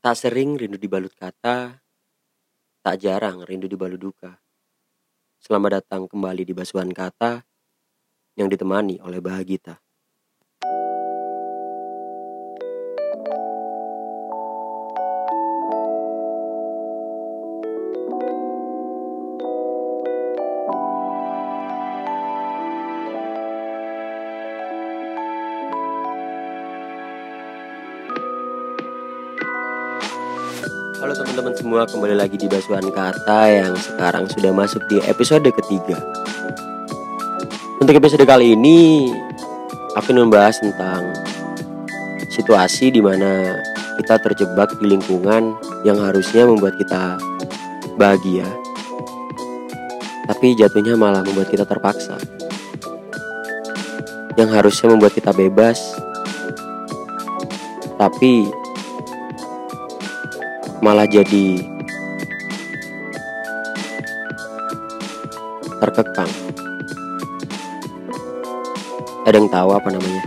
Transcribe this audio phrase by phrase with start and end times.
[0.00, 1.76] Tak sering rindu dibalut kata,
[2.80, 4.40] tak jarang rindu dibalut duka.
[5.36, 7.44] Selamat datang kembali di basuhan kata
[8.32, 9.76] yang ditemani oleh Bahagita.
[31.00, 35.96] Halo teman-teman semua, kembali lagi di Basuhan Kata yang sekarang sudah masuk di episode ketiga.
[37.80, 39.08] Untuk episode kali ini,
[39.96, 41.08] aku ingin membahas tentang
[42.28, 43.56] situasi di mana
[43.96, 45.56] kita terjebak di lingkungan
[45.88, 47.16] yang harusnya membuat kita
[47.96, 48.44] bahagia,
[50.28, 52.20] tapi jatuhnya malah membuat kita terpaksa.
[54.36, 55.96] Yang harusnya membuat kita bebas,
[57.96, 58.59] tapi
[60.80, 61.60] malah jadi
[65.80, 66.32] terkekang.
[69.28, 70.24] Ada yang tahu apa namanya?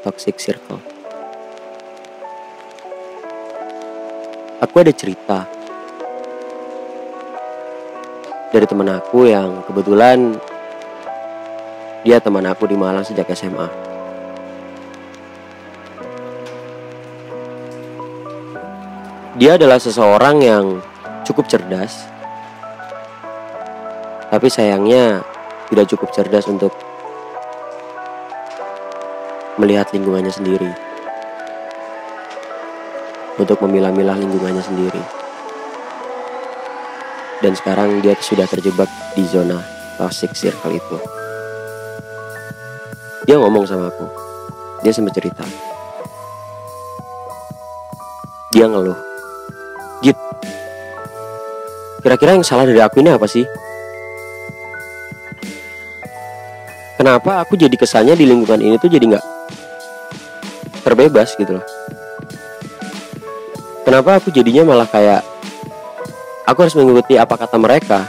[0.00, 0.80] Toxic circle.
[4.64, 5.44] Aku ada cerita
[8.52, 10.36] dari teman aku yang kebetulan
[12.02, 13.91] dia teman aku di Malang sejak SMA.
[19.32, 20.84] Dia adalah seseorang yang
[21.24, 22.04] cukup cerdas,
[24.28, 25.24] tapi sayangnya
[25.72, 26.68] tidak cukup cerdas untuk
[29.56, 30.68] melihat lingkungannya sendiri,
[33.40, 35.00] untuk memilah-milah lingkungannya sendiri.
[37.40, 39.64] Dan sekarang dia sudah terjebak di zona
[39.96, 40.96] toxic circle itu.
[43.24, 44.04] Dia ngomong sama aku,
[44.84, 45.48] dia sempat cerita.
[48.52, 49.11] Dia ngeluh
[52.02, 53.46] Kira-kira yang salah dari aku ini apa sih?
[56.98, 59.26] Kenapa aku jadi kesannya di lingkungan ini tuh jadi nggak
[60.86, 61.66] terbebas gitu loh
[63.82, 65.26] Kenapa aku jadinya malah kayak
[66.46, 68.06] Aku harus mengikuti apa kata mereka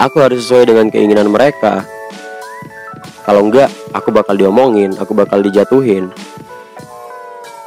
[0.00, 1.84] Aku harus sesuai dengan keinginan mereka
[3.28, 6.08] Kalau enggak, aku bakal diomongin, aku bakal dijatuhin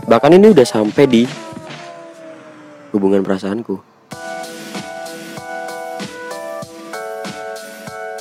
[0.09, 1.23] Bahkan ini udah sampai di
[2.89, 3.88] hubungan perasaanku.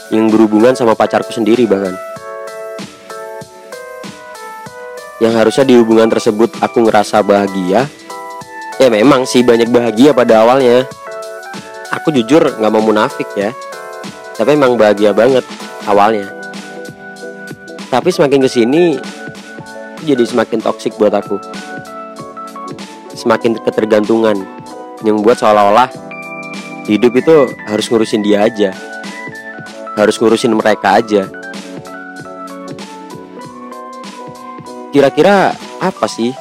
[0.08, 1.92] Yang berhubungan sama pacarku sendiri bahkan.
[5.20, 7.84] Yang harusnya di hubungan tersebut aku ngerasa bahagia.
[8.80, 10.88] Ya memang sih banyak bahagia pada awalnya.
[11.92, 13.52] Aku jujur nggak mau munafik ya.
[14.40, 15.44] Tapi emang bahagia banget
[15.84, 16.32] awalnya.
[17.92, 18.96] Tapi semakin ke sini
[20.08, 21.36] jadi semakin toksik buat aku.
[23.12, 24.40] Semakin ketergantungan
[25.04, 25.92] yang buat seolah-olah
[26.88, 28.72] hidup itu harus ngurusin dia aja
[29.98, 31.26] harus ngurusin mereka aja
[34.94, 36.32] kira-kira apa sih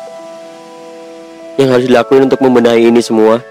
[1.57, 3.41] yang harus dilakuin untuk membenahi ini semua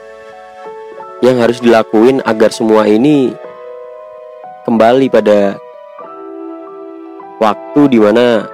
[1.21, 3.35] yang harus dilakuin agar semua ini
[4.63, 5.59] kembali pada
[7.41, 8.49] waktu di mana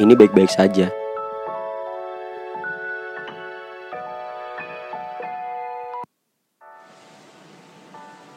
[0.00, 0.88] ini baik-baik saja.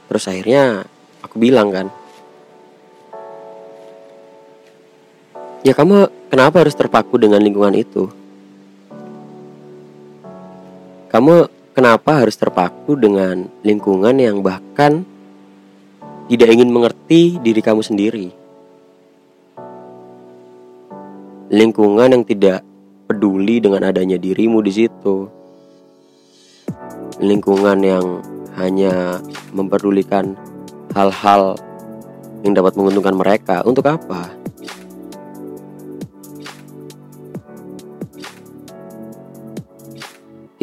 [0.06, 0.86] Terus akhirnya
[1.26, 1.88] aku bilang kan,
[5.66, 8.06] ya kamu kenapa harus terpaku dengan lingkungan itu?
[11.10, 15.02] Kamu kenapa harus terpaku dengan lingkungan yang bahkan
[16.30, 18.30] tidak ingin mengerti diri kamu sendiri?
[21.50, 22.62] Lingkungan yang tidak
[23.10, 25.26] peduli dengan adanya dirimu di situ.
[27.18, 28.06] Lingkungan yang
[28.54, 29.18] hanya
[29.50, 30.38] memperdulikan
[30.94, 31.58] hal-hal
[32.46, 33.66] yang dapat menguntungkan mereka.
[33.66, 34.45] Untuk apa?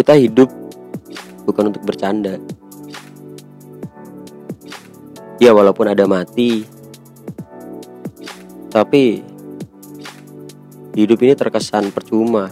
[0.02, 0.50] Kita hidup
[1.46, 2.42] bukan untuk bercanda.
[5.38, 6.66] Ya walaupun ada mati,
[8.74, 9.22] tapi
[10.98, 12.50] hidup ini terkesan percuma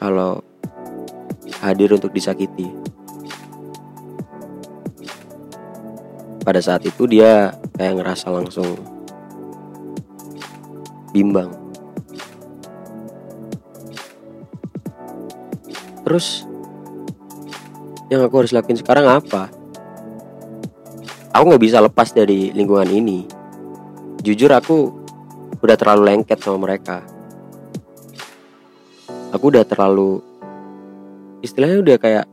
[0.00, 0.40] kalau
[1.60, 2.72] hadir untuk disakiti.
[6.46, 8.78] pada saat itu dia kayak ngerasa langsung
[11.10, 11.65] bimbang
[16.06, 16.46] terus
[18.06, 19.50] yang aku harus lakuin sekarang apa
[21.34, 23.26] aku nggak bisa lepas dari lingkungan ini
[24.22, 24.94] jujur aku
[25.58, 27.02] udah terlalu lengket sama mereka
[29.34, 30.22] aku udah terlalu
[31.42, 32.26] istilahnya udah kayak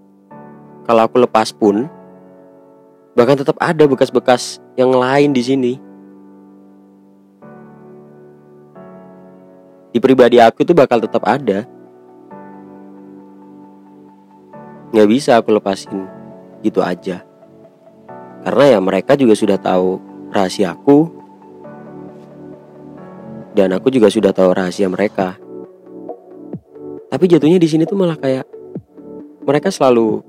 [0.85, 1.89] kalau aku lepas pun
[3.13, 5.73] bahkan tetap ada bekas-bekas yang lain di sini.
[9.93, 11.69] Di pribadi aku itu bakal tetap ada.
[14.93, 16.05] Nggak bisa aku lepasin
[16.61, 17.25] gitu aja.
[18.45, 19.97] Karena ya mereka juga sudah tahu
[20.29, 21.09] rahasia aku
[23.57, 25.37] dan aku juga sudah tahu rahasia mereka.
[27.09, 28.45] Tapi jatuhnya di sini tuh malah kayak
[29.45, 30.21] mereka selalu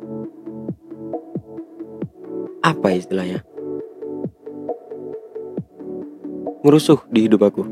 [2.64, 3.44] apa istilahnya?
[6.64, 7.64] Merusuh di hidup aku.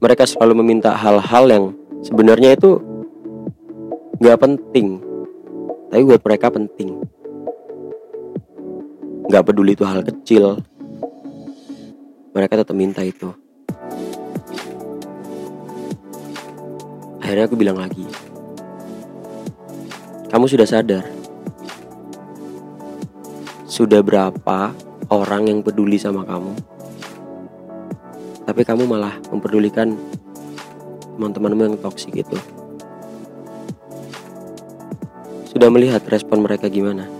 [0.00, 1.64] Mereka selalu meminta hal-hal yang
[2.00, 2.89] sebenarnya itu
[4.20, 5.00] gak penting,
[5.88, 7.00] tapi buat mereka penting.
[9.32, 10.60] Gak peduli itu hal kecil,
[12.36, 13.32] mereka tetap minta itu.
[17.24, 18.04] Akhirnya aku bilang lagi,
[20.28, 21.08] kamu sudah sadar?
[23.64, 24.76] Sudah berapa
[25.08, 26.52] orang yang peduli sama kamu?
[28.44, 29.96] Tapi kamu malah memperdulikan
[31.16, 32.59] teman-temanmu yang toksik itu.
[35.50, 37.10] Sudah melihat respon mereka gimana?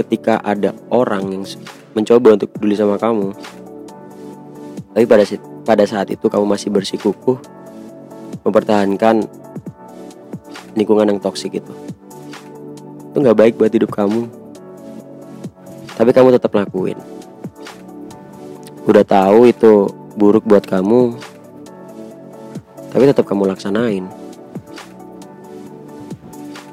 [0.00, 1.44] Ketika ada orang yang
[1.92, 3.36] mencoba untuk peduli sama kamu,
[4.96, 5.24] tapi pada
[5.68, 7.36] pada saat itu kamu masih bersikukuh
[8.42, 9.28] mempertahankan
[10.72, 11.72] lingkungan yang toksik itu
[13.12, 14.24] itu nggak baik buat hidup kamu.
[15.92, 16.96] Tapi kamu tetap lakuin.
[18.88, 21.16] Udah tahu itu buruk buat kamu
[22.92, 24.04] tapi tetap kamu laksanain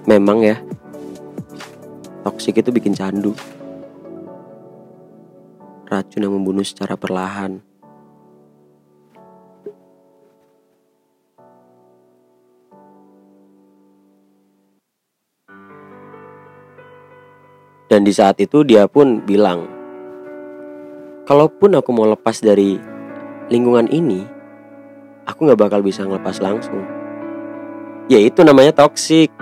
[0.09, 0.57] memang ya
[2.25, 3.37] toksik itu bikin candu
[5.85, 7.61] racun yang membunuh secara perlahan
[17.89, 19.65] Dan di saat itu dia pun bilang,
[21.25, 22.77] kalaupun aku mau lepas dari
[23.49, 24.21] lingkungan ini,
[25.25, 26.85] aku gak bakal bisa ngelepas langsung.
[28.05, 29.33] Ya itu namanya toksik.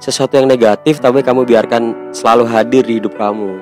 [0.00, 3.60] Sesuatu yang negatif tapi kamu biarkan selalu hadir di hidup kamu.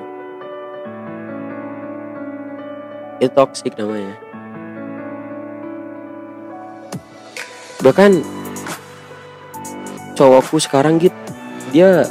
[3.19, 4.15] Itu toksik namanya.
[7.83, 8.23] Bahkan
[10.15, 11.15] cowokku sekarang gitu
[11.69, 12.03] dia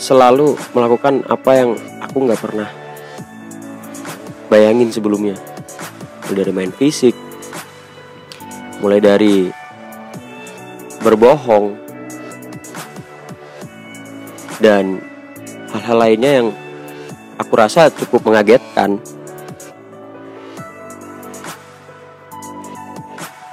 [0.00, 1.70] selalu melakukan apa yang
[2.02, 2.68] aku nggak pernah
[4.50, 5.38] bayangin sebelumnya
[6.26, 7.14] mulai dari main fisik
[8.82, 9.63] mulai dari
[11.04, 11.76] berbohong.
[14.56, 15.04] Dan
[15.68, 16.48] hal-hal lainnya yang
[17.36, 18.96] aku rasa cukup mengagetkan.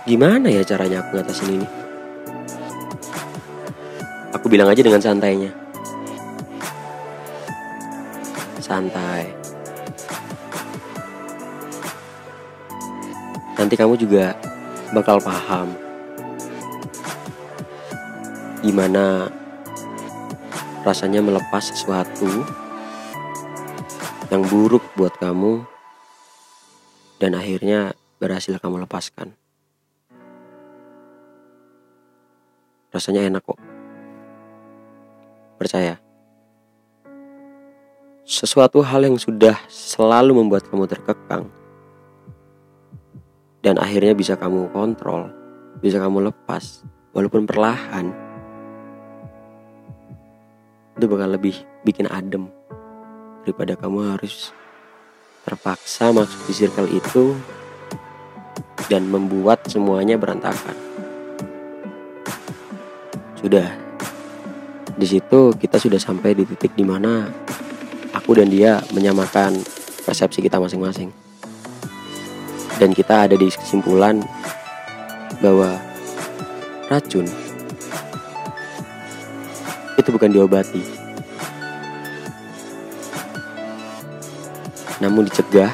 [0.07, 1.67] Gimana ya caranya aku ngatasin ini?
[4.31, 5.51] Aku bilang aja dengan santainya.
[8.63, 9.27] Santai.
[13.59, 14.33] Nanti kamu juga
[14.95, 15.80] bakal paham
[18.61, 19.29] gimana
[20.85, 22.29] rasanya melepas sesuatu
[24.29, 25.65] yang buruk buat kamu
[27.17, 29.33] dan akhirnya berhasil kamu lepaskan.
[32.93, 33.59] Rasanya enak kok.
[35.57, 35.97] Percaya
[38.31, 41.51] sesuatu hal yang sudah selalu membuat kamu terkekang
[43.59, 45.27] dan akhirnya bisa kamu kontrol,
[45.83, 48.30] bisa kamu lepas walaupun perlahan.
[51.01, 52.45] Itu bakal lebih bikin adem
[53.41, 54.53] daripada kamu harus
[55.41, 57.33] terpaksa masuk di circle itu
[58.85, 60.77] dan membuat semuanya berantakan.
[63.33, 63.65] Sudah
[64.93, 67.33] di situ kita sudah sampai di titik di mana
[68.13, 69.57] aku dan dia menyamakan
[70.05, 71.09] persepsi kita masing-masing.
[72.77, 74.21] Dan kita ada di kesimpulan
[75.41, 75.81] bahwa
[76.93, 77.25] racun
[79.97, 80.83] itu bukan diobati.
[85.01, 85.73] Namun dicegah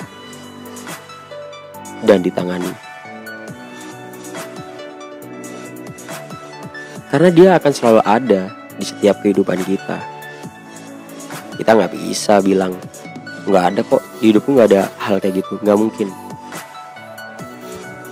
[2.07, 2.71] dan ditangani.
[7.11, 8.41] Karena dia akan selalu ada
[8.77, 10.17] di setiap kehidupan kita
[11.57, 12.77] kita nggak bisa bilang
[13.49, 16.07] nggak ada kok di hidupku nggak ada hal kayak gitu nggak mungkin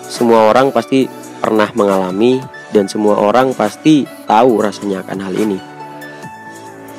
[0.09, 1.05] semua orang pasti
[1.37, 2.41] pernah mengalami
[2.73, 5.59] dan semua orang pasti tahu rasanya akan hal ini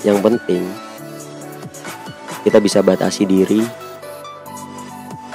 [0.07, 0.63] yang penting
[2.47, 3.59] kita bisa batasi diri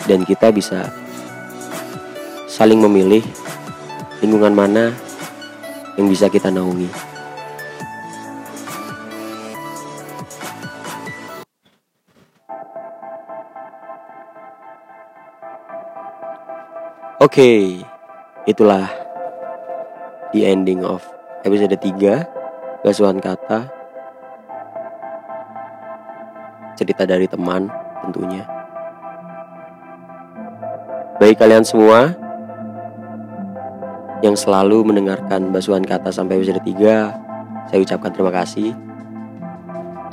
[0.08, 0.88] dan kita bisa
[2.48, 3.20] saling memilih
[4.24, 4.96] lingkungan mana
[6.00, 6.88] yang bisa kita naungi.
[17.22, 17.60] Oke, okay,
[18.48, 18.88] itulah
[20.32, 21.04] the ending of
[21.44, 23.81] episode 3 Gasuhan Kata
[26.82, 27.70] Cerita dari teman
[28.02, 28.42] tentunya
[31.22, 32.10] Bagi kalian semua
[34.26, 38.74] Yang selalu mendengarkan Basuhan Kata sampai episode 3 Saya ucapkan terima kasih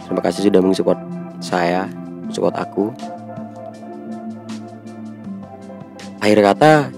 [0.05, 1.01] Terima kasih sudah mensupport
[1.41, 1.89] saya
[2.29, 2.93] Mensupport aku
[6.21, 6.93] Akhir kata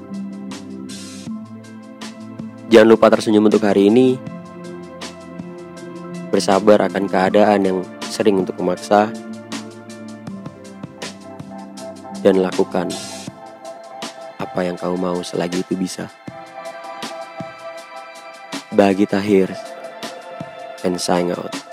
[2.70, 4.14] Jangan lupa tersenyum untuk hari ini.
[6.30, 9.10] Bersabar akan keadaan yang sering untuk memaksa.
[12.20, 12.92] Dan lakukan
[14.36, 16.08] apa yang kau mau selagi itu bisa.
[18.72, 19.48] Bagi Tahir
[20.84, 21.69] and sign out.